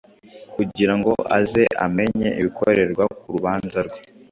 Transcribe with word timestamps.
kugira 0.55 0.93
ngo 0.99 1.11
aze 1.39 1.63
amenye 1.85 2.27
ibikorerwa 2.39 3.03
ku 3.19 3.25
rubanza 3.33 3.79
rwe 3.87 3.99